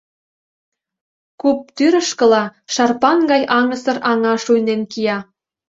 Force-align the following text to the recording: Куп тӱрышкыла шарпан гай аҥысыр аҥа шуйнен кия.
Куп 1.41 1.59
тӱрышкыла 1.75 2.43
шарпан 2.73 3.19
гай 3.31 3.43
аҥысыр 3.57 3.97
аҥа 4.11 4.33
шуйнен 4.43 4.81
кия. 4.91 5.17